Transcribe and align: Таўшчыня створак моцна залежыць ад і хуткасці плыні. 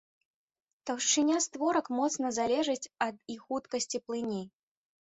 Таўшчыня 0.89 1.37
створак 1.47 1.85
моцна 1.99 2.27
залежыць 2.41 2.91
ад 3.09 3.15
і 3.37 3.41
хуткасці 3.45 3.97
плыні. 4.09 4.43